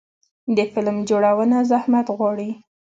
د 0.55 0.57
فلم 0.73 0.97
جوړونه 1.09 1.57
زحمت 1.71 2.07
غواړي. 2.17 2.49